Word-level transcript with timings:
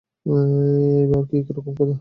এ 0.25 0.31
আবার 1.05 1.23
কি 1.29 1.37
রকম 1.49 1.71
কথা? 1.71 1.83